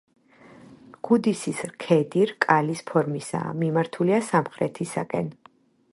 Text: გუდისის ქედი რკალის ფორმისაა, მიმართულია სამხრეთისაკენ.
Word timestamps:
გუდისის 1.07 1.59
ქედი 1.83 2.25
რკალის 2.31 2.81
ფორმისაა, 2.93 3.53
მიმართულია 3.63 4.23
სამხრეთისაკენ. 4.31 5.33